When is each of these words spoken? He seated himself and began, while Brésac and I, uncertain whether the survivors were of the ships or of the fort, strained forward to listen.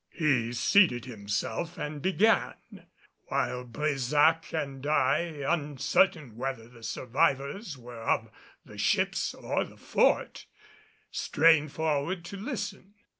He 0.09 0.51
seated 0.53 1.05
himself 1.05 1.77
and 1.77 2.01
began, 2.01 2.55
while 3.27 3.63
Brésac 3.63 4.51
and 4.51 4.83
I, 4.87 5.43
uncertain 5.47 6.37
whether 6.37 6.67
the 6.67 6.81
survivors 6.81 7.77
were 7.77 8.01
of 8.01 8.31
the 8.65 8.79
ships 8.79 9.35
or 9.35 9.61
of 9.61 9.69
the 9.69 9.77
fort, 9.77 10.47
strained 11.11 11.71
forward 11.73 12.25
to 12.25 12.37
listen. 12.37 12.95